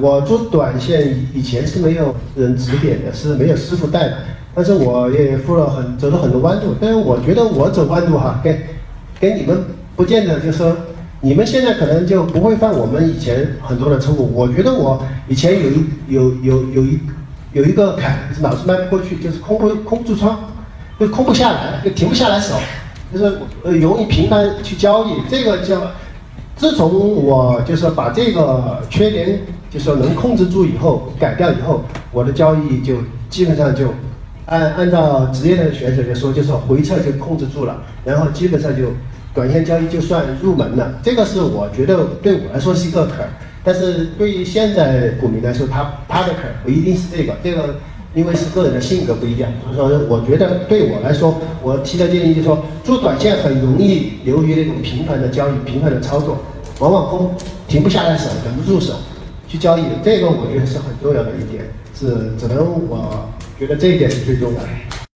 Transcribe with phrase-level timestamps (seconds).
[0.00, 4.16] 我做短线以前是没有人指点的，是没有师傅带的，
[4.54, 6.74] 但是我也付了很走了很多弯路。
[6.80, 8.58] 但是我觉得我走弯路哈，跟
[9.20, 9.64] 跟你们
[9.96, 10.76] 不见得就说，
[11.20, 14.34] 你们现在可能就不会犯我们以前很多的错误。
[14.34, 16.98] 我觉得我以前有一有有有一
[17.52, 20.36] 有一个坎，是老是迈不过去，就是空不空住仓，
[20.98, 22.56] 就空不下来，就停不下来手，
[23.12, 25.80] 就是呃容易频繁去交易，这个叫。
[26.54, 29.40] 自从我就是把这个缺点，
[29.72, 31.82] 就说能控制住以后，改掉以后，
[32.12, 32.96] 我的交易就
[33.30, 33.86] 基本上就
[34.44, 38.88] 按按照职业的选手来说，就是回撤就控制住了，然后基本上就
[39.34, 40.92] 短线交易就算入门了。
[41.02, 43.30] 这个是我觉得对我来说是一个坎儿，
[43.64, 47.76] 但是对于现在股民来说，他他的坎不一定是这个，这个
[48.14, 49.50] 因为是个人的性格不一样。
[49.74, 56.36] 所以说，我觉得对我来说，我提的建议就是说，做短线很容易流于那种频繁的交易、频繁的操作。
[56.78, 57.30] 往往空
[57.68, 58.94] 停不下来手，忍不住手
[59.52, 61.62] 去交易，这个我觉得是很重要的一点，
[61.94, 64.68] 是只能我觉得这一点是最重要的。